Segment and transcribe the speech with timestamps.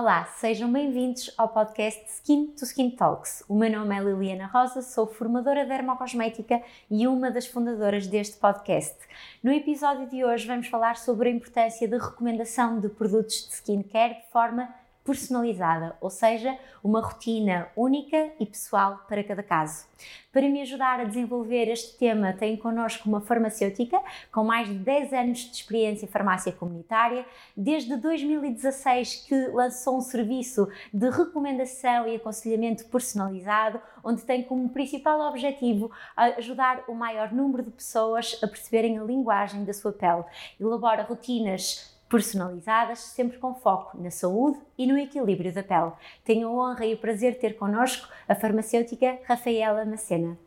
[0.00, 3.42] Olá, sejam bem-vindos ao podcast Skin to Skin Talks.
[3.48, 8.36] O meu nome é Liliana Rosa, sou formadora de dermocosmética e uma das fundadoras deste
[8.36, 8.96] podcast.
[9.42, 14.14] No episódio de hoje vamos falar sobre a importância da recomendação de produtos de skincare
[14.14, 14.72] de forma
[15.08, 16.54] personalizada, ou seja,
[16.84, 19.86] uma rotina única e pessoal para cada caso.
[20.30, 23.98] Para me ajudar a desenvolver este tema, tenho connosco uma farmacêutica
[24.30, 27.24] com mais de 10 anos de experiência em farmácia comunitária,
[27.56, 35.18] desde 2016 que lançou um serviço de recomendação e aconselhamento personalizado, onde tem como principal
[35.22, 40.24] objetivo ajudar o maior número de pessoas a perceberem a linguagem da sua pele.
[40.60, 45.92] Elabora rotinas personalizadas, sempre com foco na saúde e no equilíbrio da pele.
[46.24, 50.38] Tenho a honra e o prazer de ter connosco a farmacêutica Rafaela Macena.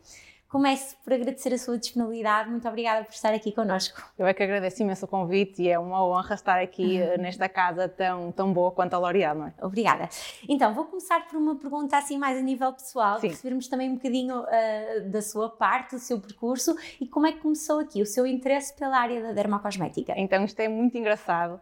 [0.51, 2.49] Começo por agradecer a sua disponibilidade.
[2.49, 4.03] Muito obrigada por estar aqui connosco.
[4.19, 7.21] Eu é que agradeço imenso o convite e é uma honra estar aqui uhum.
[7.21, 9.53] nesta casa tão, tão boa quanto a L'Oréal, não é?
[9.61, 10.09] Obrigada.
[10.49, 13.29] Então, vou começar por uma pergunta assim mais a nível pessoal, Sim.
[13.29, 17.39] percebermos também um bocadinho uh, da sua parte, do seu percurso e como é que
[17.39, 20.15] começou aqui o seu interesse pela área da dermocosmética.
[20.17, 21.61] Então, isto é muito engraçado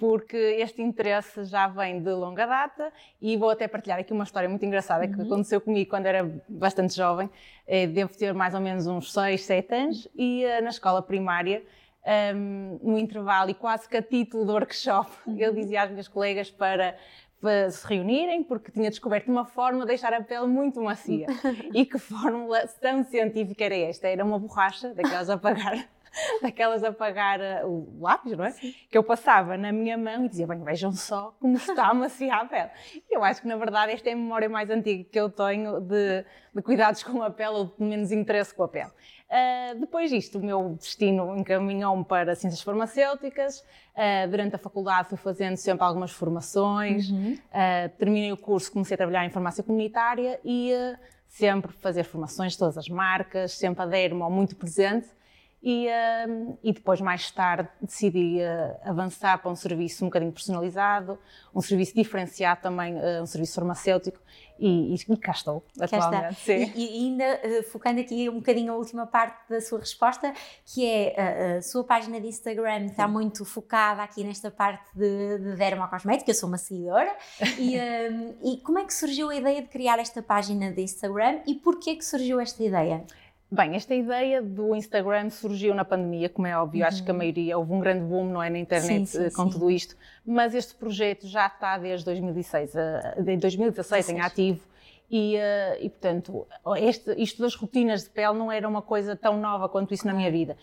[0.00, 4.48] porque este interesse já vem de longa data e vou até partilhar aqui uma história
[4.48, 5.12] muito engraçada uhum.
[5.12, 7.28] que aconteceu comigo quando era bastante jovem,
[7.66, 11.62] eh, devo ter mais ou menos uns 6, 7 anos, e eh, na escola primária,
[12.02, 15.36] ehm, no intervalo e quase que a título do workshop, uhum.
[15.36, 16.96] eu dizia às minhas colegas para,
[17.38, 21.26] para se reunirem, porque tinha descoberto uma forma de deixar a pele muito macia.
[21.74, 24.08] e que fórmula tão científica era esta?
[24.08, 25.86] Era uma borracha, daquelas a apagar
[26.42, 28.50] daquelas a pagar uh, o lápis, não é?
[28.50, 28.74] Sim.
[28.90, 32.42] Que eu passava na minha mão e dizia, bem, vejam só como está a maciar
[32.42, 32.70] a pele.
[32.94, 35.80] E eu acho que, na verdade, esta é a memória mais antiga que eu tenho
[35.80, 38.90] de, de cuidados com a pele, ou de menos interesse com a pele.
[39.30, 43.60] Uh, depois disto, o meu destino encaminhou-me para ciências farmacêuticas.
[43.94, 47.10] Uh, durante a faculdade fui fazendo sempre algumas formações.
[47.10, 47.34] Uhum.
[47.34, 50.72] Uh, terminei o curso, comecei a trabalhar em farmácia comunitária e
[51.28, 55.08] sempre fazer formações de todas as marcas, sempre a Dermo muito presente.
[55.62, 61.18] E, uh, e depois, mais tarde, decidi uh, avançar para um serviço um bocadinho personalizado,
[61.54, 64.18] um serviço diferenciado também, uh, um serviço farmacêutico,
[64.58, 66.34] e, e, cá estou, atualmente.
[66.40, 66.72] Sim.
[66.74, 70.32] E, e ainda uh, focando aqui um bocadinho a última parte da sua resposta,
[70.64, 75.56] que é a sua página de Instagram está muito focada aqui nesta parte de, de
[75.56, 77.14] dermocosmética, eu sou uma seguidora,
[77.58, 77.76] e,
[78.10, 81.54] um, e como é que surgiu a ideia de criar esta página de Instagram e
[81.54, 83.04] porquê que surgiu esta ideia?
[83.52, 86.86] Bem, esta ideia do Instagram surgiu na pandemia, como é óbvio, uhum.
[86.86, 87.18] acho que a uhum.
[87.18, 89.50] maioria, houve um grande boom, não é, na internet sim, sim, eh, com sim.
[89.50, 92.72] tudo isto, mas este projeto já está desde 2006,
[93.24, 94.60] de 2016 em ativo,
[95.10, 96.46] e, eh, e, portanto,
[96.76, 100.14] este, isto das rotinas de pele não era uma coisa tão nova quanto isso na
[100.14, 100.56] minha vida.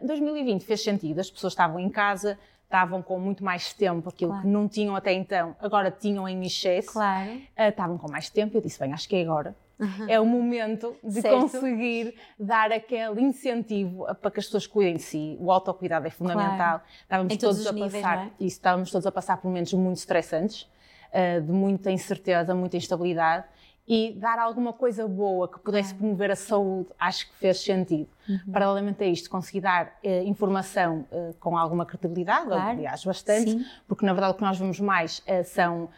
[0.00, 4.30] Uh, 2020 fez sentido, as pessoas estavam em casa, estavam com muito mais tempo, aquilo
[4.30, 4.46] claro.
[4.46, 7.30] que não tinham até então, agora tinham em excesso, claro.
[7.32, 9.54] uh, estavam com mais tempo, eu disse, bem, acho que é agora.
[10.08, 11.38] É o momento de certo.
[11.38, 15.36] conseguir dar aquele incentivo para que as pessoas cuidem de si.
[15.38, 16.78] O autocuidado é fundamental.
[16.78, 16.82] Claro.
[17.02, 18.30] Estávamos em todos, todos a níveis, passar, é?
[18.40, 23.44] isso, estávamos todos a passar por momentos muito estressantes, uh, de muita incerteza, muita instabilidade
[23.88, 28.08] e dar alguma coisa boa que pudesse promover a saúde, acho que fez sentido.
[28.28, 28.52] Uhum.
[28.52, 32.70] Paralelamente a isto, conseguir dar uh, informação uh, com alguma credibilidade, claro.
[32.70, 33.64] aliás, bastante, Sim.
[33.86, 35.88] porque na verdade o que nós vemos mais são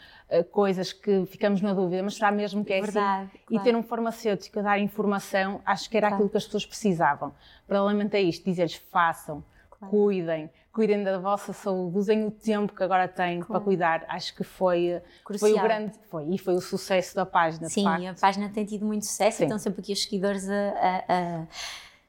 [0.51, 2.93] coisas que ficamos na dúvida, mas será mesmo que é assim?
[2.93, 3.39] verdade, assim?
[3.47, 3.63] Claro.
[3.63, 6.15] E ter um farmacêutico a dar informação, acho que era claro.
[6.17, 7.35] aquilo que as pessoas precisavam.
[7.67, 9.43] Paralelamente a isto, dizer-lhes façam,
[9.89, 13.47] cuidem, cuidem da vossa saúde, usem o tempo que agora têm claro.
[13.47, 14.05] para cuidar.
[14.09, 15.01] Acho que foi,
[15.39, 17.69] foi o grande, foi, e foi o sucesso da página.
[17.69, 19.45] Sim, a página tem tido muito sucesso Sim.
[19.45, 21.47] e estão sempre aqui os seguidores a, a, a,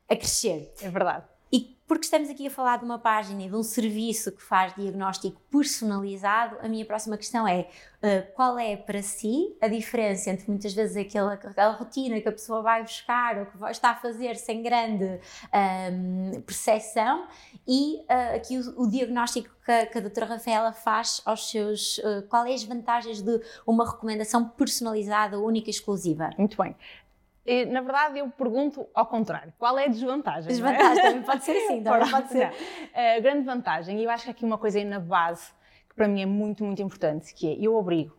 [0.09, 0.74] a crescer.
[0.81, 1.24] É verdade.
[1.90, 5.42] Porque estamos aqui a falar de uma página e de um serviço que faz diagnóstico
[5.50, 10.72] personalizado, a minha próxima questão é uh, qual é para si a diferença entre muitas
[10.72, 14.62] vezes aquela, aquela, rotina que a pessoa vai buscar ou que está a fazer sem
[14.62, 17.26] grande um, ehm, percepção
[17.68, 21.97] e uh, aqui o, o, diagnóstico que a, que a doutora Rafaela faz aos seus,
[21.97, 26.30] uh, qual é as vantagens de uma recomendação personalizada, única e exclusiva?
[26.38, 26.76] Muito bem
[27.66, 30.49] na verdade, eu pergunto ao contrário: qual é a desvantagem?
[30.49, 31.07] Desvantagem, é?
[31.09, 32.51] também pode ser assim, também pode ser.
[32.93, 35.51] A grande vantagem, e eu acho que aqui uma coisa aí na base
[35.90, 38.16] que para mim é muito, muito importante, que é eu obrigo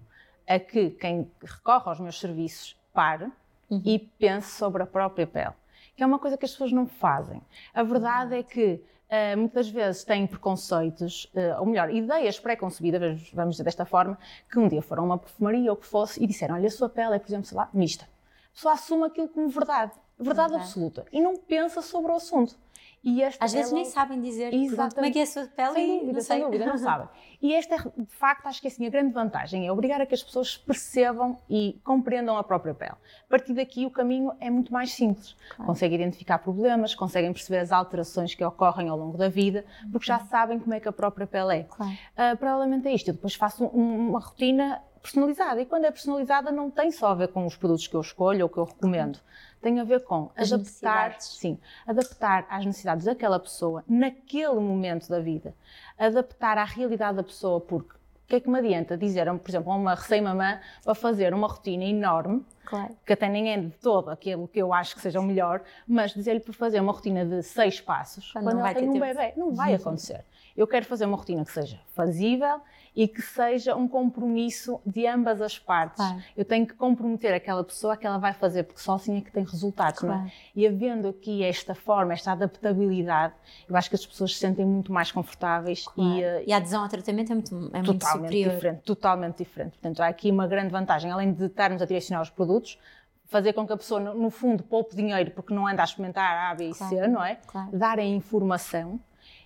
[0.49, 3.31] a que quem recorre aos meus serviços pare
[3.71, 3.81] uhum.
[3.85, 5.55] e pense sobre a própria pele,
[5.97, 7.41] que é uma coisa que as pessoas não fazem.
[7.73, 13.55] A verdade é que Uh, muitas vezes têm preconceitos, uh, ou melhor, ideias pré-concebidas, vamos
[13.57, 14.17] dizer desta forma,
[14.49, 16.89] que um dia foram a uma perfumaria ou que fosse e disseram: Olha, a sua
[16.89, 18.07] pele é, por exemplo, sei lá, mista.
[18.53, 20.55] Pessoa assume aquilo como verdade, verdade, verdade.
[20.57, 22.57] absoluta, e não pensa sobre o assunto.
[23.03, 25.99] E este Às vezes nem sabem dizer como é que é a sua pele sem
[26.01, 27.09] dúvida, não sem dúvida, não sabem.
[27.41, 30.23] E esta, de facto, acho que assim, a grande vantagem é obrigar a que as
[30.23, 32.93] pessoas percebam e compreendam a própria pele.
[32.93, 35.35] A partir daqui, o caminho é muito mais simples.
[35.49, 35.65] Claro.
[35.65, 40.19] Conseguem identificar problemas, conseguem perceber as alterações que ocorrem ao longo da vida, porque já
[40.19, 41.63] sabem como é que a própria pele é.
[41.63, 41.93] Claro.
[41.93, 45.61] Uh, paralelamente a isto, eu depois faço um, uma rotina personalizada.
[45.61, 48.45] E quando é personalizada, não tem só a ver com os produtos que eu escolho
[48.45, 49.19] ou que eu recomendo.
[49.61, 55.21] Tem a ver com As adaptar, sim, adaptar às necessidades daquela pessoa naquele momento da
[55.21, 55.55] vida.
[55.99, 59.73] Adaptar à realidade da pessoa, porque o que é que me adianta dizer, por exemplo,
[59.73, 62.97] a uma recém-mamã para fazer uma rotina enorme, claro.
[63.05, 66.15] que até nem é de todo aquilo que eu acho que seja o melhor, mas
[66.15, 69.05] dizer-lhe para fazer uma rotina de seis passos, quando, quando ela tem um tempo.
[69.05, 70.25] bebê, não vai acontecer.
[70.57, 72.61] Eu quero fazer uma rotina que seja fazível
[72.95, 75.97] e que seja um compromisso de ambas as partes.
[75.97, 76.23] Claro.
[76.37, 79.31] Eu tenho que comprometer aquela pessoa que ela vai fazer, porque só assim é que
[79.31, 80.21] tem resultados, claro.
[80.21, 80.33] não é?
[80.55, 83.35] E havendo aqui esta forma, esta adaptabilidade,
[83.69, 86.11] eu acho que as pessoas se sentem muito mais confortáveis claro.
[86.11, 88.55] e, uh, e a adesão ao tratamento é muito, é muito superior.
[88.55, 89.73] Diferente, totalmente diferente.
[89.73, 92.79] Portanto, há aqui uma grande vantagem, além de estarmos a direcionar os produtos,
[93.27, 96.55] fazer com que a pessoa, no fundo, poupe dinheiro porque não anda a experimentar A,
[96.55, 97.39] B e C, não é?
[97.73, 99.01] Dar a informação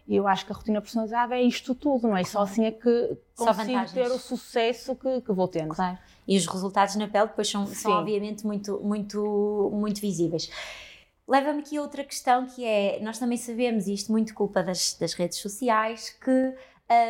[0.07, 2.25] e eu acho que a rotina personalizada é isto tudo, não é?
[2.25, 5.75] Só assim é que consigo ter o sucesso que, que, vou tendo.
[5.75, 5.99] Claro.
[6.29, 10.51] E os resultados na pele depois são, são obviamente muito, muito, muito visíveis.
[11.27, 15.15] Leva-me aqui a outra questão que é, nós também sabemos, isto muito culpa das, das
[15.15, 16.55] redes sociais, que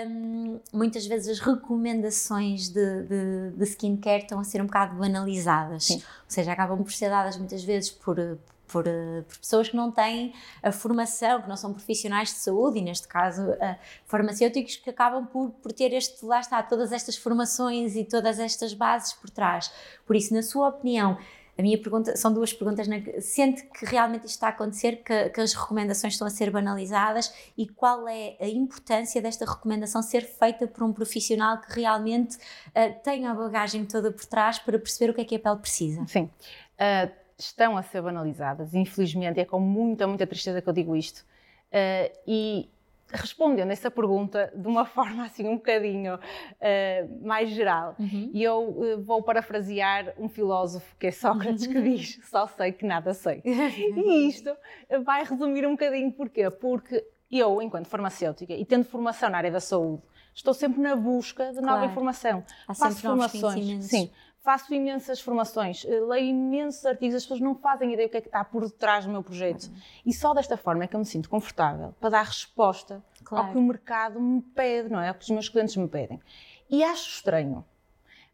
[0.09, 5.87] um, muitas vezes as recomendações de, de, de, skincare estão a ser um bocado banalizadas.
[5.87, 5.97] Sim.
[5.97, 8.39] Ou seja, acabam por ser dadas muitas vezes por,
[8.75, 12.81] por, eh, por, pessoas que não têm a formação, que não são profissionais de saúde,
[12.81, 17.17] e neste caso uh, farmacêuticos, que acabam por, por ter este, lá está, todas estas
[17.17, 19.71] formações e todas estas bases por trás.
[20.05, 21.17] Por isso, na sua opinião,
[21.57, 23.05] a minha pergunta, são duas perguntas, né?
[23.21, 27.33] sente que realmente isto está a acontecer, que, que, as recomendações estão a ser banalizadas
[27.57, 33.03] e qual é a importância desta recomendação ser feita por um profissional que realmente uh,
[33.05, 36.05] tenha a bagagem toda por trás para perceber o que é que a pele precisa?
[36.09, 36.29] Sim.
[36.75, 41.25] Uh estão a ser banalizadas, infelizmente, é com muita, muita tristeza que eu digo isto.
[41.71, 42.71] Uh, e
[43.09, 48.31] respondendo essa pergunta de uma forma assim um bocadinho uh, mais geral, uhum.
[48.33, 52.87] e eu uh, vou parafrasear um filósofo que é Sócrates que diz: Só sei que
[52.87, 53.43] nada sei.
[53.45, 54.57] e isto
[55.05, 56.49] vai resumir um bocadinho porquê?
[56.51, 60.03] Porque eu, enquanto farmacêutica e tendo formação na área da saúde,
[60.35, 62.45] estou sempre na busca de nova informação.
[62.67, 64.11] Há Faço formações, sim,
[64.45, 68.21] faço imensas formações, eh, leio imensos artigos, as pessoas não fazem ideia do que é
[68.21, 69.71] que está por detrás do meu projeto.
[70.05, 73.47] E só desta forma é que eu me sinto confortável para dar resposta claro.
[73.47, 75.09] ao que o mercado me pede, não é?
[75.09, 76.21] Ao que os meus clientes me pedem.
[76.69, 77.65] E acho estranho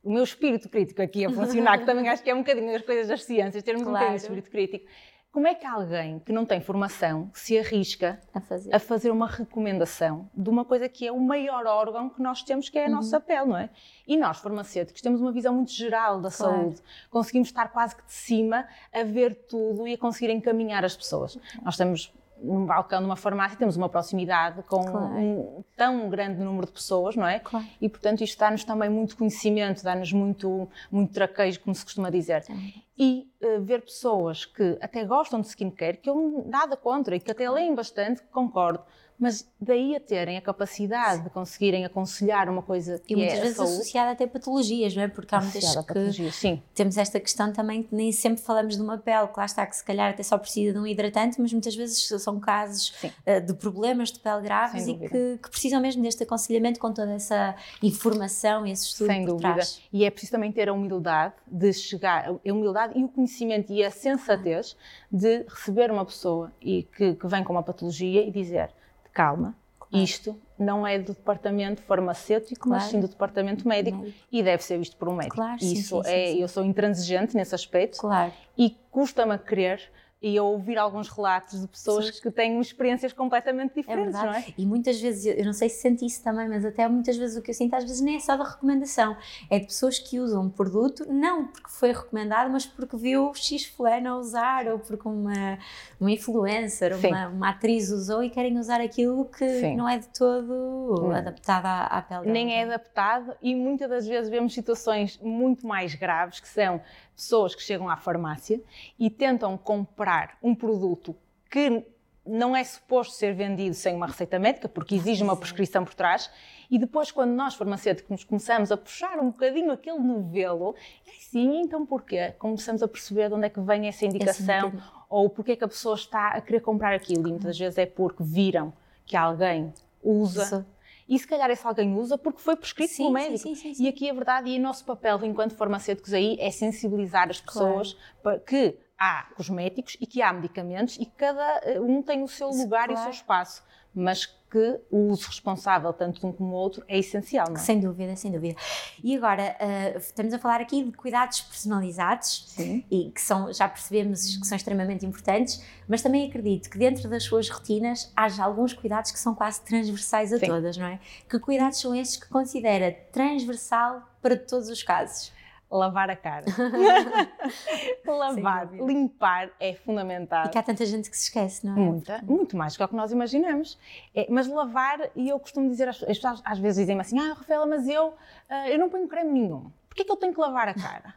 [0.03, 2.83] o meu espírito crítico aqui a funcionar, que também acho que é um bocadinho das
[2.83, 3.97] coisas das ciências, termos claro.
[3.97, 4.87] um bocadinho de espírito crítico.
[5.33, 8.75] Como é que alguém que não tem formação se arrisca a fazer.
[8.75, 9.11] a fazer.
[9.11, 12.87] uma recomendação de uma coisa que é o maior órgão que nós temos, que é
[12.87, 12.97] a uhum.
[12.97, 13.71] nossa pele, não é?
[14.09, 16.55] E nós, farmacêuticos, temos uma visão muito geral da claro.
[16.55, 16.83] saúde.
[17.11, 21.39] Conseguimos estar quase que de cima a ver tudo e a conseguir encaminhar as pessoas.
[21.63, 25.15] Nós temos num balcão de uma farmácia temos uma proximidade com claro.
[25.15, 27.39] um tão grande número de pessoas, não é?
[27.39, 27.67] Claro.
[27.81, 32.43] E, portanto, isto dá-nos também muito conhecimento, dá-nos muito, muito traquejo, como se costuma dizer.
[32.43, 32.75] Sim.
[32.99, 37.31] E uh, ver pessoas que até gostam de skincare, que eu nada contra e que
[37.31, 38.83] até leem bastante, concordo,
[39.21, 41.25] mas daí a terem a capacidade Sim.
[41.25, 44.97] de conseguirem aconselhar uma coisa que e muitas é vezes saúde, associada até a patologias,
[44.97, 45.09] não é?
[45.09, 46.63] Porque há muitas que Sim.
[46.75, 49.77] temos esta questão também que nem sempre falamos de uma pele, que lá está que
[49.77, 52.95] se calhar até só precisa de um hidratante, mas muitas vezes são casos
[53.27, 57.13] uh, de problemas de pele graves e que, que, precisam mesmo deste aconselhamento com toda
[57.13, 59.53] essa informação e esse estudo Sem dúvida.
[59.53, 59.83] Trás.
[59.93, 63.85] E é preciso também ter a humildade de chegar, a humildade e o conhecimento e
[63.85, 64.75] a sensatez
[65.13, 68.71] de receber uma pessoa e que, que vem com uma patologia e dizer
[69.13, 70.05] calma, claro.
[70.05, 72.83] isto não é do departamento farmacêutico, claro.
[72.83, 75.37] mas sim do departamento médico, e deve ser visto por um médico.
[75.37, 76.43] Claro, Isso sim, é, sim, sim.
[76.43, 78.33] eu sou intransigente nesse aspecto claro.
[78.57, 79.91] e custa-me a crer
[80.23, 84.35] e a ouvir alguns relatos de pessoas que têm experiências completamente é diferentes, é não
[84.35, 84.45] é?
[84.59, 87.43] E muitas vezes, eu não sei se senti isso também, mas até muitas vezes o
[87.43, 89.17] que eu sinto às vezes nem é só da recomendação,
[89.49, 93.65] é de pessoas que usam um produto, não porque foi recomendado, mas porque viu X
[93.65, 95.59] fulano a usar, ou porque uma,
[95.99, 99.77] uma influencer, uma, uma, atriz usou e querem usar aquilo que Sim.
[99.77, 102.65] não é de todo adaptado à, à pele Nem é?
[102.65, 106.81] adaptado e muitas das vezes vemos situações muito mais graves que são
[107.15, 108.61] pessoas que chegam à farmácia
[108.99, 111.15] e tentam comprar um produto
[111.51, 111.85] que
[112.25, 116.31] não é suposto ser vendido sem uma receita médica, porque exige uma prescrição por trás,
[116.71, 120.77] e depois, quando nós farmacêuticos começamos a puxar um bocadinho aquele novelo,
[121.07, 122.33] é sim, então porquê?
[122.39, 124.73] Começamos a perceber de onde é que vem essa indicação,
[125.09, 127.27] ou porque é que a pessoa está a querer comprar aquilo.
[127.27, 128.73] E muitas vezes é porque viram
[129.05, 130.65] que alguém usa.
[131.11, 133.39] E se calhar esse alguém usa porque foi prescrito sim, pelo médico.
[133.39, 137.29] Sim, sim, e aqui a verdade e o nosso papel enquanto farmacêuticos aí é sensibilizar
[137.29, 138.21] as pessoas claro.
[138.23, 142.49] para que há cosméticos e que há medicamentos e cada eh, um tem o seu
[142.51, 142.93] lugar claro.
[142.93, 143.65] e o seu espaço.
[143.95, 147.59] Mas que o uso responsável, tanto de um como do outro, é essencial, não é?
[147.59, 148.59] Sem dúvida, sem dúvida.
[149.03, 152.85] E agora, uh, estamos a falar aqui de cuidados personalizados, Sim.
[152.91, 157.23] e que são, já percebemos que são extremamente importantes, mas também acredito que dentro das
[157.23, 160.47] suas rotinas haja alguns cuidados que são quase transversais a Sim.
[160.47, 160.99] todas, não é?
[161.29, 165.33] Que cuidados são estes que considera transversal para todos os casos?
[165.71, 166.45] Lavar a cara.
[168.07, 170.47] lavar, limpar é fundamental.
[170.47, 171.77] E que há tanta gente que se esquece, não é?
[171.77, 173.79] Muita, muito mais do que o que nós imaginamos.
[174.15, 177.67] É, mas lavar, e eu costumo dizer, as pessoas às vezes dizem-me assim, ah, Rafaela,
[177.67, 179.71] mas eu, uh, eu não ponho creme nenhum.
[179.89, 181.15] Porquê é que eu tenho que lavar a cara?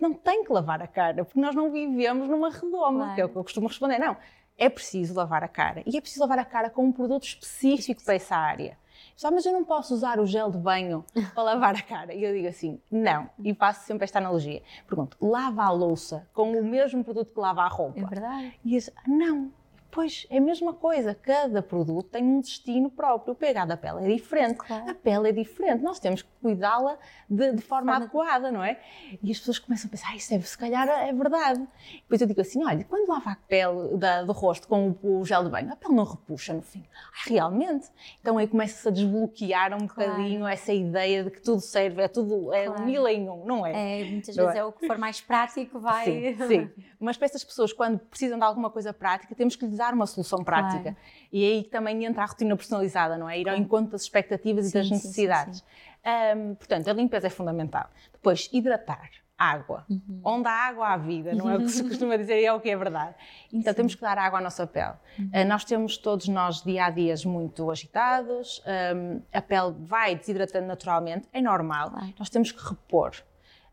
[0.00, 3.14] não tem que lavar a cara, porque nós não vivemos numa redoma, claro.
[3.14, 3.98] que é o que eu costumo responder.
[3.98, 4.16] Não,
[4.60, 5.82] é preciso lavar a cara.
[5.86, 8.78] E é preciso lavar a cara com um produto específico para essa área.
[9.16, 11.02] Só, mas eu não posso usar o gel de banho
[11.34, 12.14] para lavar a cara.
[12.14, 13.28] E eu digo assim, não.
[13.42, 14.62] E faço sempre esta analogia.
[14.86, 18.00] Pergunto, lava a louça com o mesmo produto que lava a roupa?
[18.00, 18.60] É verdade.
[18.62, 19.50] E eu, não,
[19.90, 21.14] Pois, é a mesma coisa.
[21.14, 23.32] Cada produto tem um destino próprio.
[23.32, 24.56] O pH da pele é diferente.
[24.56, 24.90] Claro.
[24.90, 25.82] A pele é diferente.
[25.82, 26.96] Nós temos que cuidá-la
[27.28, 28.80] de, de, forma, adequada, não é?
[29.22, 31.66] E as pessoas começam a pensar, ah, isso é, se calhar é verdade.
[32.02, 35.24] Depois eu digo assim, olha, quando lava a pele da, do rosto com o, o,
[35.24, 36.84] gel de banho, a pele não repuxa no fim.
[36.94, 37.88] Ah, realmente?
[38.20, 40.12] Então aí começa-se a desbloquear um claro.
[40.12, 42.82] bocadinho essa ideia de que tudo serve, é tudo, é claro.
[42.82, 44.00] um mil em um, não é?
[44.00, 44.58] É, muitas vezes é?
[44.58, 44.64] é?
[44.64, 46.04] o que for mais prático vai...
[46.04, 46.70] Sim, sim.
[46.98, 50.06] Mas para essas pessoas, quando precisam de alguma coisa prática, temos que lhes dar uma
[50.06, 50.82] solução prática.
[50.82, 50.96] Claro.
[51.32, 53.40] E aí também entra a rotina personalizada, não é?
[53.40, 55.58] Ir ao encontro das expectativas sim, e das necessidades.
[55.58, 57.88] Sim, sim, um, portanto, a limpeza é fundamental.
[58.12, 59.10] Depois, hidratar.
[59.42, 59.86] Água.
[59.88, 60.20] Uhum.
[60.22, 62.68] Onde há água há vida, não é o que se costuma dizer, é o que
[62.68, 63.14] é verdade.
[63.50, 64.92] Então temos que dar água à nossa pele.
[65.18, 65.30] Uhum.
[65.32, 68.62] Uh, nós temos todos nós dia a dias muito agitados,
[68.94, 71.90] um, a pele vai desidratando naturalmente, é normal.
[71.90, 72.14] Claro.
[72.18, 73.12] Nós temos que repor.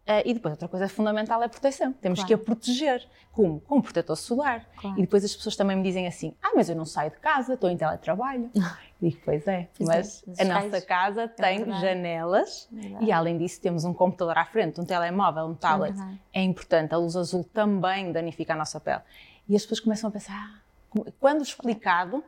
[0.07, 1.91] Uh, e depois, outra coisa fundamental é a proteção.
[1.91, 2.27] Temos claro.
[2.27, 3.05] que a proteger.
[3.33, 3.59] Como?
[3.59, 4.65] Com um protetor solar.
[4.77, 4.97] Claro.
[4.97, 7.55] E depois as pessoas também me dizem assim: ah, mas eu não saio de casa,
[7.55, 8.49] estou em teletrabalho.
[9.01, 11.81] e digo, pois é, pois mas é, a nossa casa é tem verdade.
[11.81, 15.99] janelas é e, além disso, temos um computador à frente, um telemóvel, um tablet.
[16.33, 19.01] É, é importante, a luz azul também danifica a nossa pele.
[19.49, 22.23] E as pessoas começam a pensar: ah, quando explicado,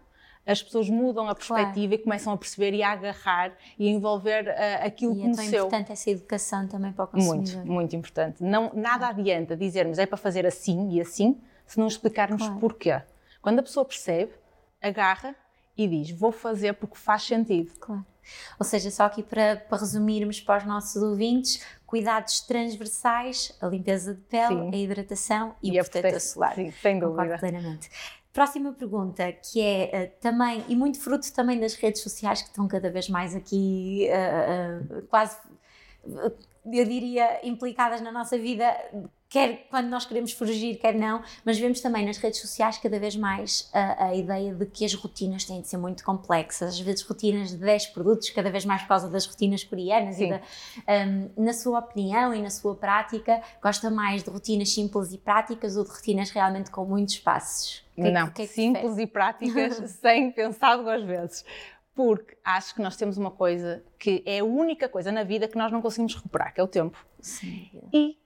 [0.49, 1.93] as pessoas mudam a perspectiva claro.
[1.93, 5.63] e começam a perceber e a agarrar e a envolver uh, aquilo e que conheceu.
[5.63, 7.55] É importante essa educação também para o consumidor.
[7.57, 8.43] Muito, muito importante.
[8.43, 12.59] Não, nada adianta dizermos é para fazer assim e assim, se não explicarmos claro.
[12.59, 12.99] porquê.
[13.41, 14.31] Quando a pessoa percebe,
[14.81, 15.35] agarra
[15.77, 17.71] e diz, vou fazer porque faz sentido.
[17.79, 18.05] Claro.
[18.59, 24.13] Ou seja, só aqui para, para resumirmos para os nossos ouvintes, cuidados transversais, a limpeza
[24.13, 24.69] de pele, sim.
[24.71, 26.55] a hidratação e, e o protetor solar.
[26.55, 27.23] Sim, sem dúvida.
[27.23, 27.89] Concordo plenamente.
[28.39, 32.69] Próxima pergunta, que é uh, também, e muito fruto também das redes sociais que estão
[32.69, 35.37] cada vez mais aqui, uh, uh, quase,
[36.07, 38.73] eu diria, implicadas na nossa vida,
[39.29, 43.15] quer quando nós queremos fugir, quer não, mas vemos também nas redes sociais cada vez
[43.15, 47.03] mais a, a, ideia de que as rotinas têm de ser muito complexas, às vezes
[47.03, 50.15] rotinas de 10 produtos, cada vez mais por causa das rotinas coreanas.
[50.15, 50.25] Sim.
[50.25, 50.41] E da,
[51.05, 55.77] um, na sua opinião e na sua prática, gosta mais de rotinas simples e práticas
[55.77, 57.85] ou de rotinas realmente com muitos passos?
[57.93, 61.45] Que, é não, que é que simples e práticas sem pensar duas vezes
[61.95, 65.57] porque acho que nós temos uma coisa que é a única coisa na vida que
[65.57, 66.97] nós não conseguimos recuperar, que é o tempo.
[67.19, 67.69] Sim.
[67.93, 68.17] E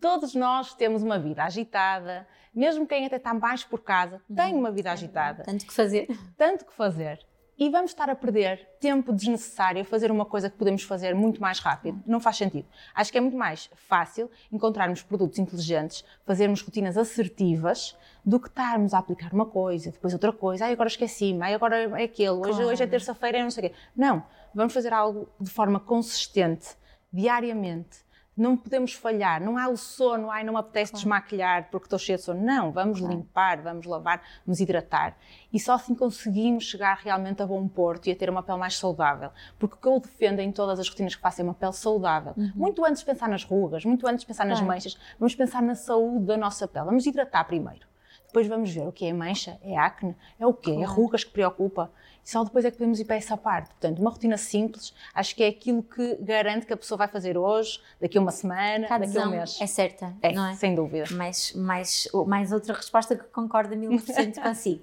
[0.00, 4.36] todos nós temos uma vida agitada, mesmo quem até está mais por casa, uhum.
[4.36, 5.42] tem uma vida agitada.
[5.44, 6.08] Tanto que fazer.
[6.36, 7.20] Tanto que fazer.
[7.58, 11.40] E vamos estar a perder tempo desnecessário a fazer uma coisa que podemos fazer muito
[11.40, 12.02] mais rápido.
[12.06, 12.68] Não faz sentido.
[12.94, 18.92] Acho que é muito mais fácil encontrarmos produtos inteligentes, fazermos rotinas assertivas, do que estarmos
[18.92, 22.50] a aplicar uma coisa, depois outra coisa, ai agora esqueci-me, ai agora é aquilo, hoje,
[22.50, 22.66] claro.
[22.66, 23.76] hoje é terça-feira, não sei o quê.
[23.94, 26.76] Não, vamos fazer algo de forma consistente,
[27.12, 28.04] diariamente,
[28.36, 31.02] não podemos falhar, não há o sono, ai, não me apetece claro.
[31.02, 32.42] desmaquilhar porque estou cheia de sono.
[32.42, 33.14] Não, vamos claro.
[33.14, 35.16] limpar, vamos lavar, vamos hidratar.
[35.52, 38.76] E só assim conseguimos chegar realmente a bom porto e a ter uma pele mais
[38.76, 39.30] saudável.
[39.58, 42.34] Porque o que eu defendo em todas as rotinas que faço é uma pele saudável.
[42.36, 42.52] Uhum.
[42.54, 44.60] Muito antes de pensar nas rugas, muito antes de pensar claro.
[44.60, 46.84] nas manchas, vamos pensar na saúde da nossa pele.
[46.84, 47.86] Vamos hidratar primeiro.
[48.26, 50.72] Depois vamos ver o que é mancha, é acne, é o quê?
[50.72, 51.90] É rugas que preocupa.
[52.26, 53.68] E só depois é que podemos ir para essa parte.
[53.68, 57.38] Portanto, uma rotina simples, acho que é aquilo que garante que a pessoa vai fazer
[57.38, 59.58] hoje, daqui a uma semana, a daqui a um mês.
[59.60, 60.54] É certa, é, não é?
[60.54, 61.04] Sem dúvida.
[61.12, 64.82] Mais, mais, mais outra resposta que concorda mil por cento consigo.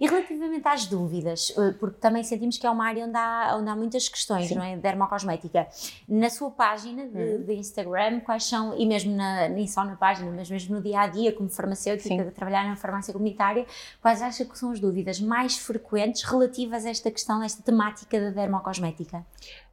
[0.00, 3.70] E relativamente às dúvidas, eh, porque também sentimos que é uma área onde há, onde
[3.70, 4.56] há muitas questões, Sim.
[4.56, 4.76] não é?
[4.76, 5.68] Dermocosmética.
[6.08, 7.44] Na sua página de, hum.
[7.44, 11.02] de, Instagram, quais são, e mesmo na, nem só na página, mas mesmo no dia
[11.02, 13.64] a dia, como farmacêutica, de trabalhar na farmácia comunitária,
[14.02, 18.30] quais acha que são as dúvidas mais frequentes relativas a esta questão, esta temática da
[18.30, 19.24] dermocosmética?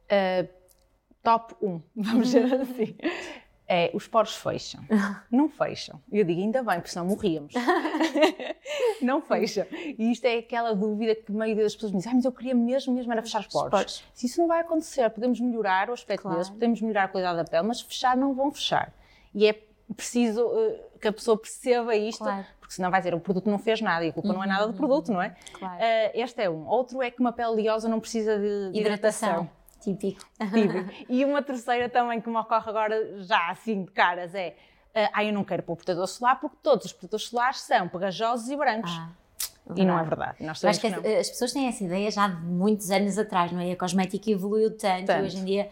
[0.04, 0.48] Uh,
[1.22, 2.96] top 1, vamos dizer assim.
[3.70, 4.82] É, os poros fecham.
[5.30, 6.00] Não fecham.
[6.10, 7.52] Eu digo, ainda bem, porque senão morríamos.
[9.02, 9.66] não fecham.
[9.70, 12.32] E isto é aquela dúvida que a maioria das pessoas me diz, ah, mas eu
[12.32, 13.66] queria mesmo, mesmo era fechar os poros.
[13.66, 14.04] Os poros.
[14.14, 16.36] Se isso não vai acontecer, podemos melhorar o aspecto claro.
[16.38, 18.90] deles, podemos melhorar a qualidade da pele, mas fechar não vão fechar.
[19.34, 19.52] E é
[19.94, 22.44] preciso uh, que a pessoa perceba isto, claro.
[22.60, 24.46] porque senão vai dizer o produto não fez nada e a culpa uhum, não é
[24.46, 24.76] nada do uhum.
[24.76, 25.34] produto, não é?
[25.52, 25.76] Claro.
[25.76, 26.66] Uh, este é um.
[26.66, 29.28] Outro é que uma pele oleosa não precisa de, de hidratação.
[29.28, 29.58] hidratação.
[29.80, 30.20] Típico.
[30.52, 31.06] Típico.
[31.08, 34.56] E uma terceira também que me ocorre agora, já assim de caras, é
[34.94, 38.48] uh, ah, eu não quero pôr protetor solar porque todos os protetores solares são pegajosos
[38.48, 38.90] e brancos.
[38.92, 39.10] Ah.
[39.76, 40.36] E não é verdade.
[40.40, 43.60] Nós Acho que, que as pessoas têm essa ideia já de muitos anos atrás, não
[43.60, 43.72] é?
[43.72, 45.24] A cosmética evoluiu tanto, tanto.
[45.24, 45.70] hoje em dia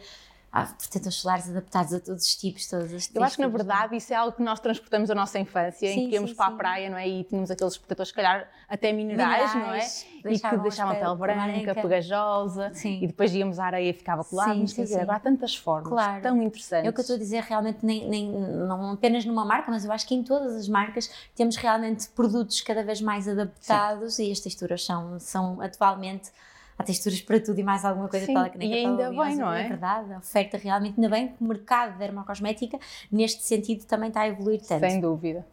[0.56, 3.10] há protetores solares adaptados a todos os tipos, os tipos.
[3.14, 6.00] Eu acho que na verdade isso é algo que nós transportamos da nossa infância, sim,
[6.00, 6.52] em que íamos sim, para sim.
[6.52, 7.06] a praia, não é?
[7.06, 10.34] E tínhamos aqueles protetores, se calhar, até minerais, minerais não é?
[10.34, 14.25] E que deixavam a pele branca, branca, pegajosa, e depois íamos à areia e ficava
[14.25, 14.54] colado.
[14.54, 16.22] Sim, sim, dizer, agora há tantas formas claro.
[16.22, 16.86] tão interessantes.
[16.86, 19.84] É o que eu estou a dizer, realmente, nem, nem, não apenas numa marca, mas
[19.84, 24.32] eu acho que em todas as marcas temos realmente produtos cada vez mais adaptados e
[24.32, 26.30] as texturas são, são atualmente
[26.78, 29.37] há texturas para tudo e mais alguma coisa Sim, para que nem e ainda bem,
[29.37, 29.64] não é?
[29.64, 32.78] É verdade, a oferta realmente, ainda bem que o mercado de dermocosmética
[33.11, 34.80] neste sentido também está a evoluir tanto.
[34.80, 35.45] Sem dúvida.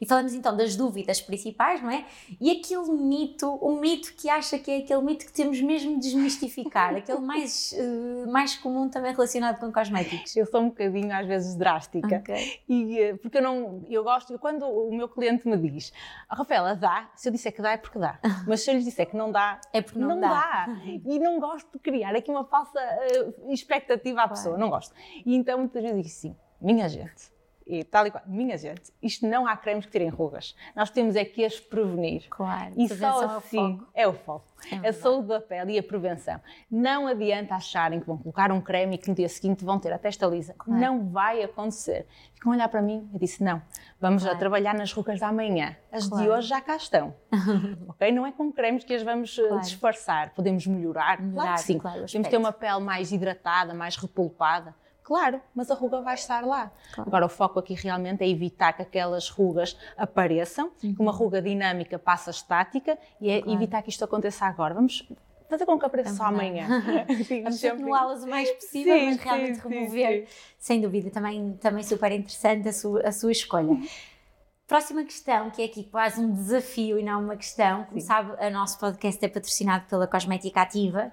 [0.00, 2.04] E falamos então das dúvidas principais, não é?
[2.40, 6.00] E aquele mito, o mito que acha que é aquele mito que temos mesmo de
[6.00, 10.36] desmistificar, aquele mais, uh, mais comum também relacionado com cosméticos.
[10.36, 12.16] Eu sou um bocadinho às vezes drástica.
[12.18, 12.60] Okay.
[12.68, 15.92] E, uh, porque eu não, eu gosto, quando o meu cliente me diz,
[16.28, 19.08] Rafaela, dá, se eu disser que dá é porque dá, mas se eu lhe disser
[19.08, 20.28] que não dá, é porque não, não dá.
[20.28, 20.76] dá.
[21.04, 24.30] E não gosto de criar aqui uma falsa uh, expectativa à claro.
[24.30, 24.94] pessoa, não gosto.
[25.24, 27.33] E então muitas vezes digo sim, minha gente,
[27.66, 28.22] e tal e qual.
[28.26, 30.54] Minha gente, isto não há cremes que tirem rugas.
[30.76, 32.26] Nós temos é que as prevenir.
[32.28, 32.74] Claro.
[32.76, 34.52] E só assim é o foco.
[34.82, 36.40] É a saúde da pele e a prevenção.
[36.70, 39.92] Não adianta acharem que vão colocar um creme e que no dia seguinte vão ter
[39.92, 40.54] a testa lisa.
[40.54, 40.80] Claro.
[40.80, 42.06] Não vai acontecer.
[42.34, 43.62] Ficam a olhar para mim e disse: não,
[44.00, 44.38] vamos claro.
[44.38, 45.76] trabalhar nas rugas da manhã.
[45.92, 46.24] As claro.
[46.24, 47.14] de hoje já cá estão.
[47.88, 48.12] ok?
[48.12, 50.30] Não é com cremes que as vamos eh, disfarçar.
[50.34, 51.20] Podemos melhorar.
[51.20, 51.78] melhorar claro que sim.
[51.78, 54.74] Podemos ter uma pele mais hidratada, mais repulpada
[55.04, 56.72] Claro, mas a ruga vai estar lá.
[56.94, 57.10] Claro.
[57.10, 60.94] Agora, o foco aqui realmente é evitar que aquelas rugas apareçam, uhum.
[60.94, 63.56] que uma ruga dinâmica passa estática e é claro.
[63.56, 64.72] evitar que isto aconteça agora.
[64.72, 65.06] Vamos
[65.46, 66.66] fazer com que apareça só amanhã.
[67.44, 70.26] Vamos atenuá-las o mais possível, sim, mas realmente sim, remover.
[70.26, 73.76] Sim, Sem dúvida, também, também super interessante a sua, a sua escolha.
[74.66, 77.84] Próxima questão, que é aqui quase um desafio e não uma questão.
[77.84, 81.12] Como sabe, o nosso podcast é patrocinado pela Cosmética Ativa,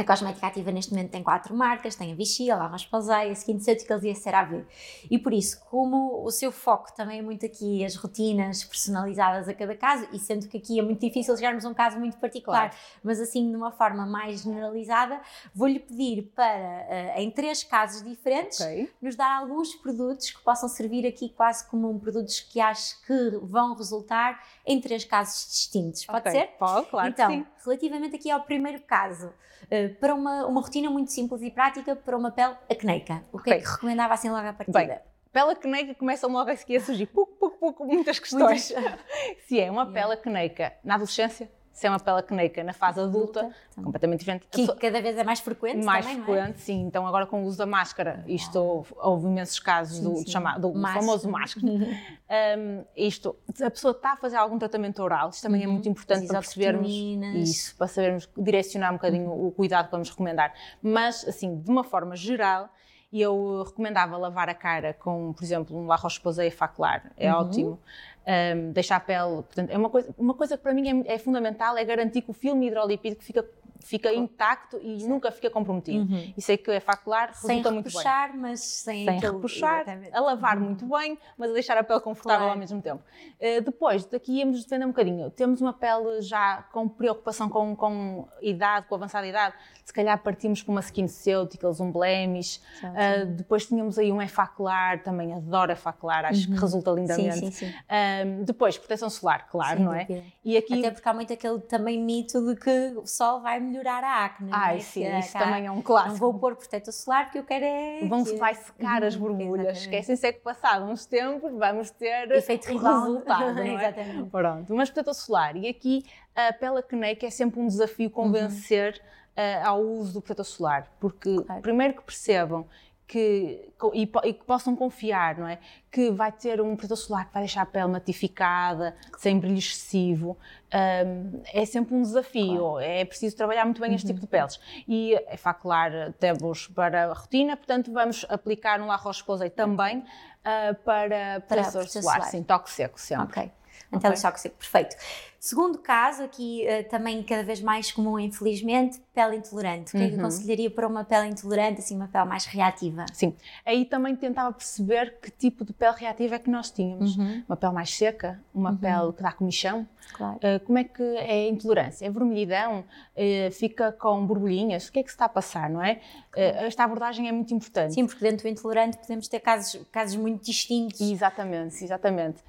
[0.00, 3.32] a cosmética ativa neste momento tem quatro marcas, tem a Vichy, a La Roche-Posay, a
[3.32, 4.64] SkinCeuticals e a CeraVe.
[5.10, 9.54] E por isso, como o seu foco também é muito aqui as rotinas personalizadas a
[9.54, 12.70] cada caso, e sendo que aqui é muito difícil chegarmos a um caso muito particular,
[12.70, 12.76] claro.
[13.02, 15.20] mas assim de uma forma mais generalizada,
[15.54, 18.90] vou-lhe pedir para, uh, em três casos diferentes, okay.
[19.00, 23.38] nos dar alguns produtos que possam servir aqui quase como um produtos que acho que
[23.42, 26.04] vão resultar em três casos distintos.
[26.06, 26.32] Pode okay.
[26.32, 26.46] ser?
[26.58, 31.42] Pode, claro então, relativamente aqui ao primeiro caso, uh, para uma, uma rotina muito simples
[31.42, 33.24] e prática para uma pele acneica.
[33.32, 33.54] O que okay.
[33.54, 34.78] é que recomendava assim logo à partida?
[34.78, 34.98] Bem,
[35.32, 38.72] pele acneica começam logo a seguir a surgir pouco, pouco, pouco, muitas questões.
[38.72, 39.00] Muitas...
[39.46, 43.40] Se é uma pele acneica na adolescência, se é uma pele acneica na fase adulta,
[43.40, 44.46] adulta completamente diferente.
[44.50, 46.24] Que cada vez é mais frequente Mais também, é?
[46.24, 46.58] frequente, é?
[46.58, 46.80] sim.
[46.82, 50.30] Então agora com o uso da máscara, isto houve, houve imensos casos sim, do, sim.
[50.30, 51.66] Chamado, do famoso máscara.
[51.72, 55.70] um, isto, a pessoa está a fazer algum tratamento oral, isto também é uhum.
[55.70, 56.90] é muito importante para percebermos
[57.36, 59.46] isso, para sabermos direcionar um bocadinho uhum.
[59.46, 60.52] o cuidado que vamos recomendar.
[60.82, 62.68] Mas, assim, de uma forma geral,
[63.12, 67.40] eu recomendava lavar a cara com, por exemplo, um La Roche-Posay facular, é uhum.
[67.40, 67.80] ótimo
[68.26, 69.42] um, deixar a pele.
[69.42, 72.30] Portanto, é uma coisa, uma coisa que para mim é, é, fundamental é garantir que
[72.30, 73.44] o filme hidrolipídico fica
[73.80, 76.12] fica intacto e nunca fica comprometido.
[76.12, 76.32] Uhum.
[76.36, 77.92] E sei que é facular, resulta muito bem.
[77.92, 80.64] Sem repuxar, mas sem, sem repuxar, a lavar uhum.
[80.64, 82.52] muito bem, mas a deixar a pele confortável claro.
[82.52, 83.02] ao mesmo tempo.
[83.40, 85.30] Uh, depois, daqui íamos defender um bocadinho.
[85.30, 90.62] Temos uma pele já com preocupação com, com idade, com avançada idade, se calhar partimos
[90.62, 92.60] para uma skin SkinCeuticals, um blemish.
[92.82, 96.54] Uh, depois tínhamos aí um efacular, também adoro efacular, acho uhum.
[96.54, 97.38] que resulta lindamente.
[97.38, 97.70] Sim, sim, sim.
[97.70, 100.06] Uh, depois, proteção solar, claro, não é?
[100.44, 100.78] E aqui...
[100.80, 104.50] Até porque há muito aquele também mito de que o sol vai melhorar a acne.
[104.52, 104.80] Ai, é?
[104.80, 106.12] sim, isso também é um clássico.
[106.12, 108.00] Não vou pôr protetor solar porque eu quero é.
[108.06, 108.36] Vão que...
[108.36, 109.78] vai secar uhum, as borbulhas.
[109.78, 113.54] Esquecem-se é que passado uns tempos vamos ter Efeito resultado.
[113.54, 113.74] não é?
[113.74, 114.30] exatamente.
[114.30, 115.56] Pronto, mas protetor solar.
[115.56, 116.04] E aqui
[116.34, 119.00] a pele acneica é sempre um desafio convencer.
[119.02, 121.62] Uhum uh, ao uso do protetor solar, porque claro.
[121.62, 122.66] primeiro que percebam
[123.10, 125.58] que, e, e, que possam confiar, não é?
[125.90, 130.38] Que vai ter um protetor solar que vai deixar a pele matificada, sem brilho excessivo.
[130.72, 132.78] Um, é sempre um desafio, claro.
[132.78, 133.96] é preciso trabalhar muito bem uhum.
[133.96, 134.60] este tipo de peles.
[134.86, 140.74] E é facular temos para a rotina, portanto vamos aplicar um La Roche-Posay também uh,
[140.84, 142.14] para, para protetor solar.
[142.14, 142.30] solar.
[142.30, 143.24] Sim, toque seco sempre.
[143.24, 143.52] Ok.
[143.92, 144.16] Então, okay.
[144.16, 144.94] seco, perfeito.
[145.40, 149.96] Segundo caso, aqui uh, também cada vez mais comum, infelizmente, pele intolerante.
[149.96, 150.20] O que é que uhum.
[150.20, 153.06] aconselharia para uma pele intolerante, assim, uma pele mais reativa?
[153.10, 157.16] Sim, aí também tentava perceber que tipo de pele reativa é que nós tínhamos.
[157.16, 157.42] Uhum.
[157.48, 158.76] Uma pele mais seca, uma uhum.
[158.76, 159.88] pele que dá comichão.
[160.12, 160.36] Claro.
[160.36, 162.04] Uh, como é que é a intolerância?
[162.04, 162.84] É vermelhidão?
[163.16, 164.88] Uh, fica com borbulhinhas?
[164.88, 166.00] O que é que se está a passar, não é?
[166.32, 166.66] Claro.
[166.66, 167.94] esta abordagem é muito importante.
[167.94, 171.00] Sim, porque dentro do intolerante podemos ter casos, casos muito distintos.
[171.00, 172.44] Exatamente, exatamente.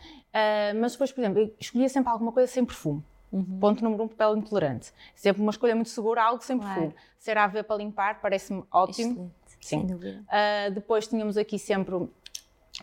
[0.80, 3.04] Mas depois, por exemplo, escolhia sempre alguma coisa sem perfume.
[3.32, 3.60] Uhum.
[3.60, 4.92] Ponto número um, papel intolerante.
[5.16, 6.74] Sempre uma escolha muito segura, algo sem claro.
[6.74, 6.96] perfume.
[7.18, 9.32] CeraVe para limpar, parece-me ótimo.
[9.62, 9.98] Excelente.
[10.00, 10.26] Sim.
[10.26, 11.96] Uh, depois tínhamos aqui sempre,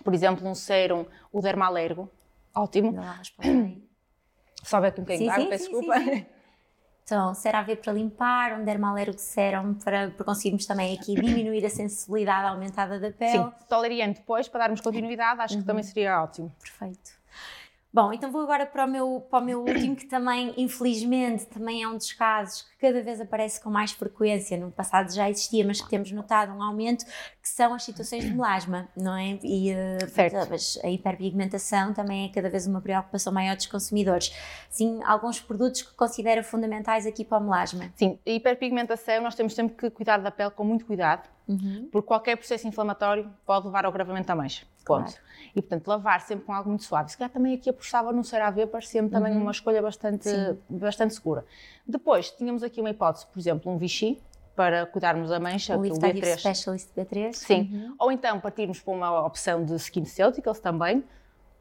[0.03, 2.11] por exemplo, um sérum, o Dermalergo.
[2.55, 2.95] Ótimo.
[4.65, 5.99] Sobe aqui um bocadinho peço sim, desculpa.
[5.99, 6.27] Sim, sim.
[7.05, 12.49] Então, CeraVe para limpar, um Dermalergo sérum para, para conseguirmos também aqui diminuir a sensibilidade
[12.49, 13.33] aumentada da pele.
[13.33, 15.61] Sim, toleriante depois, para darmos continuidade, acho uhum.
[15.61, 16.55] que também seria ótimo.
[16.61, 17.18] Perfeito.
[17.91, 21.83] Bom, então vou agora para o meu, para o meu último, que também, infelizmente, também
[21.83, 24.59] é um dos casos que cada vez aparece com mais frequência.
[24.59, 28.31] No passado já existia, mas que temos notado um aumento, que são as situações de
[28.31, 29.39] melasma, não é?
[29.43, 34.35] E uh, a hiperpigmentação também é cada vez uma preocupação maior dos consumidores.
[34.69, 37.91] Sim, alguns produtos que considera fundamentais aqui para o melasma.
[37.97, 41.89] Sim, a hiperpigmentação nós temos sempre que cuidar da pele com muito cuidado, uhum.
[41.91, 44.67] porque qualquer processo inflamatório pode levar ao agravamento da mancha.
[44.85, 45.05] Ponto.
[45.05, 45.29] Claro.
[45.55, 47.11] E, portanto, lavar sempre com algo muito suave.
[47.11, 49.43] Se calhar também aqui apostava no CeraVe, parecia-me também uhum.
[49.43, 50.29] uma escolha bastante,
[50.69, 51.45] bastante segura.
[51.87, 54.21] Depois, tínhamos aqui uma hipótese, por exemplo, um Vichy,
[54.59, 56.39] para cuidarmos da mancha, o, o B3.
[56.39, 57.33] Specialist B3.
[57.33, 57.71] Sim.
[57.73, 57.95] Uhum.
[57.99, 61.05] Ou então partirmos para uma opção de SkinCeuticals também,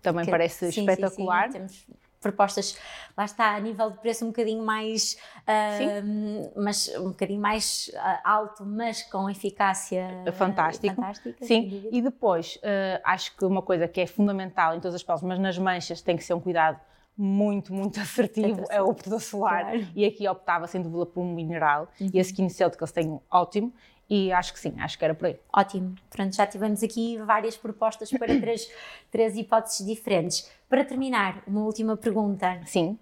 [0.01, 1.51] também que, parece sim, espetacular.
[1.51, 1.85] Sim, sim.
[1.85, 2.77] Temos propostas,
[3.15, 8.19] lá está, a nível de preço um bocadinho mais, uh, mas um bocadinho mais uh,
[8.23, 10.95] alto, mas com eficácia Fantástico.
[10.95, 11.45] fantástica.
[11.45, 15.21] Sim, e depois, uh, acho que uma coisa que é fundamental em todas as peles,
[15.21, 16.79] mas nas manchas tem que ser um cuidado
[17.17, 19.63] muito, muito assertivo, é o protetor solar.
[19.63, 19.87] Claro.
[19.95, 21.87] E aqui optava, sem dúvida, por um mineral.
[21.99, 22.11] Uhum.
[22.13, 23.73] E a SkinCeuticals tem um ótimo.
[24.09, 25.39] E acho que sim, acho que era por aí.
[25.53, 25.95] Ótimo.
[26.09, 28.69] Pronto, já tivemos aqui várias propostas para três,
[29.11, 30.49] três hipóteses diferentes.
[30.69, 32.61] Para terminar, uma última pergunta.
[32.65, 32.97] Sim.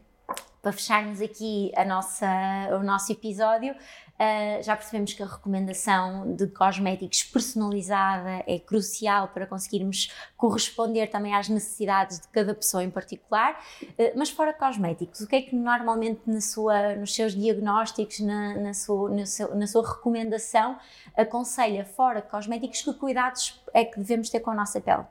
[0.65, 2.27] Para fecharmos aqui a nossa,
[2.71, 3.75] o nosso episódio,
[4.15, 11.35] Uh, já percebemos que a recomendação de cosméticos personalizada é crucial para conseguirmos corresponder também
[11.35, 13.61] às necessidades de cada pessoa em particular.
[13.81, 18.55] Uh, mas fora cosméticos, o que é que normalmente na sua, nos seus diagnósticos, na,
[18.55, 20.79] na, sua, na, seu, na sua recomendação,
[21.17, 25.03] aconselha fora cosméticos que cuidados é que devemos ter com a nossa pele?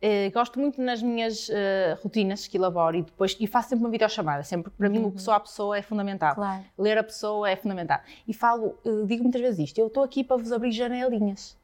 [0.00, 1.52] Uh, gosto muito nas minhas uh,
[2.00, 4.92] rotinas que elaboro e depois e faço sempre uma videochamada, sempre para uhum.
[4.92, 6.36] mim o pessoa a pessoa é fundamental.
[6.36, 6.64] Claro.
[6.78, 7.98] Ler a pessoa é fundamental.
[8.26, 11.56] E falo, uh, digo muitas vezes isto, eu estou aqui para vos abrir janelinhas.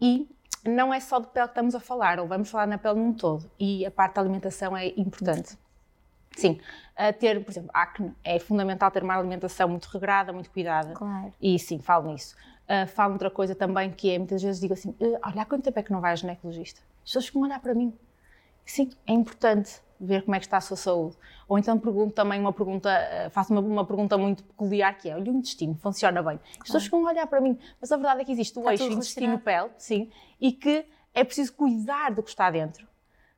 [0.00, 0.28] E
[0.64, 3.12] não é só de pele que estamos a falar, ou vamos falar na pele num
[3.12, 3.48] todo.
[3.56, 5.56] E a parte da alimentação é importante.
[6.36, 6.60] Sim,
[7.18, 10.92] ter, por exemplo, acne, é fundamental ter uma alimentação muito regrada, muito cuidada.
[10.92, 11.32] Claro.
[11.40, 12.36] E sim, falo nisso.
[12.88, 15.82] falo outra coisa também que é, muitas vezes digo assim, olha, há quanto tempo é
[15.82, 16.82] que não vai ao ginecologista?
[17.06, 17.96] As pessoas ficam a olhar para mim.
[18.64, 21.16] Sim, é importante ver como é que está a sua saúde.
[21.48, 25.14] Ou então pergunto também uma pergunta, eh, faço uma, uma pergunta muito peculiar que é,
[25.14, 26.40] olha o intestino, funciona bem.
[26.54, 28.72] As pessoas ficam a olhar para mim, mas a verdade é que existe o está
[28.72, 32.86] eixo intestino-pele, sim, e que é preciso cuidar do que está dentro.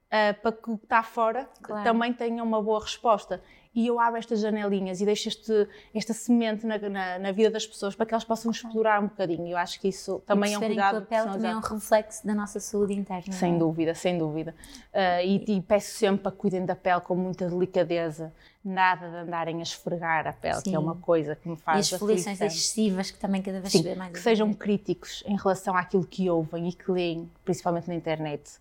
[0.09, 1.85] uh, para que o que está fora claro.
[1.85, 3.43] também tenha uma boa resposta
[3.75, 7.67] e eu abro estas janelinhas e deixo este, esta semente na, na, na, vida das
[7.67, 9.47] pessoas para que elas possam explorar um bocadinho.
[9.47, 10.97] Eu acho que isso também é um cuidado.
[10.97, 13.33] Que o papel também é um reflexo da nossa saúde interna.
[13.33, 13.59] Sem é?
[13.59, 14.55] dúvida, sem dúvida.
[14.93, 18.33] Uh, e, e, peço sempre para que cuidem da pele com muita delicadeza,
[18.65, 20.71] nada de andarem a esfregar a pele, Sim.
[20.71, 21.91] que é uma coisa que me faz.
[21.91, 24.13] E as foliações excessivas que também cada vez Sim, se vê mais.
[24.13, 28.59] Que sejam críticos em relação àquilo que ouvem e que leem, principalmente na internet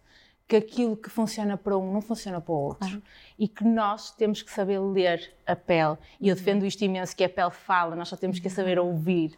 [0.47, 2.87] que aquilo que funciona para um não funciona para o outro.
[2.87, 3.03] Claro.
[3.37, 5.97] E que nós temos que saber ler a pele.
[6.19, 6.39] E eu uhum.
[6.39, 9.37] defendo isto imenso, que a pele fala, nós só temos que saber ouvir.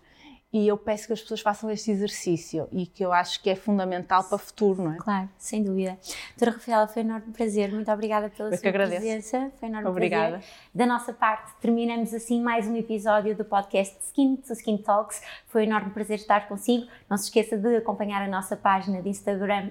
[0.52, 3.56] E eu peço que as pessoas façam este exercício e que eu acho que é
[3.56, 4.98] fundamental para o futuro, não é?
[4.98, 5.96] Claro, sem dúvida.
[6.30, 7.72] Doutora Rafaela, foi um enorme prazer.
[7.72, 9.52] Muito obrigada pela eu sua presença.
[9.60, 10.30] Foi um enorme Obrigada.
[10.30, 10.50] prazer.
[10.74, 15.22] Da nossa parte, terminamos assim mais um episódio do podcast Skin to Skin Talks.
[15.46, 16.88] Foi um enorme prazer estar consigo.
[17.08, 19.70] Não se esqueça de acompanhar a nossa página de Instagram,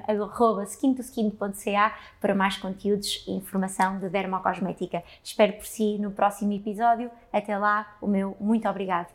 [0.65, 5.03] skintoskin.ca, para mais conteúdos e informação de dermocosmética.
[5.25, 7.11] Espero por si no próximo episódio.
[7.33, 9.09] Até lá, o meu muito obrigado.